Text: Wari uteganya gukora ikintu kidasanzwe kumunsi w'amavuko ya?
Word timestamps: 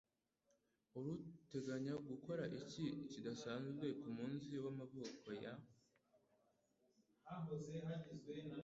Wari 0.93 1.11
uteganya 1.39 1.93
gukora 2.09 2.41
ikintu 2.59 3.01
kidasanzwe 3.11 3.85
kumunsi 4.01 4.49
w'amavuko 4.63 5.29
ya? 5.41 5.53